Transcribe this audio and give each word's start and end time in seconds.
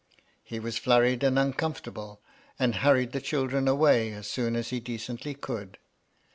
He 0.41 0.59
was 0.59 0.79
flurried 0.79 1.21
and 1.23 1.37
uncomfortable, 1.37 2.21
and 2.57 2.73
hurried 2.77 3.11
the 3.11 3.21
children 3.21 3.67
away 3.67 4.13
as 4.13 4.25
soon 4.25 4.55
as 4.55 4.71
he 4.71 4.79
decently 4.79 5.35
could. 5.35 5.77